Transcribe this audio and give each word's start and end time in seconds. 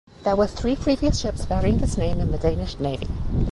There 0.23 0.35
were 0.35 0.47
three 0.47 0.75
previous 0.75 1.19
ships 1.19 1.45
bearing 1.45 1.77
this 1.77 1.95
name 1.95 2.19
in 2.19 2.31
the 2.31 2.39
Danish 2.39 2.79
navy. 2.79 3.05